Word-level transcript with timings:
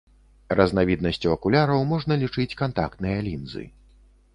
Разнавіднасцю 0.59 1.29
акуляраў 1.37 1.85
можна 1.95 2.13
лічыць 2.25 2.49
кантактныя 2.65 3.17
лінзы. 3.31 3.63